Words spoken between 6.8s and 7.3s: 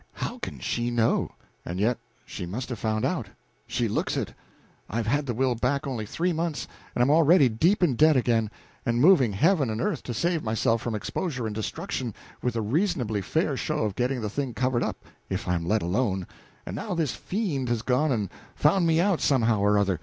and am